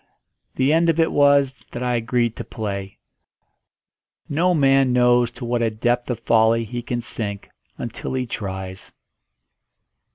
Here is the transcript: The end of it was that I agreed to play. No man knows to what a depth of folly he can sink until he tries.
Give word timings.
The 0.55 0.73
end 0.73 0.89
of 0.89 0.99
it 0.99 1.11
was 1.11 1.61
that 1.69 1.83
I 1.83 1.93
agreed 1.95 2.35
to 2.37 2.43
play. 2.43 2.97
No 4.27 4.55
man 4.55 4.91
knows 4.93 5.29
to 5.33 5.45
what 5.45 5.61
a 5.61 5.69
depth 5.69 6.09
of 6.09 6.21
folly 6.21 6.63
he 6.63 6.81
can 6.81 7.01
sink 7.01 7.51
until 7.77 8.15
he 8.15 8.25
tries. 8.25 8.93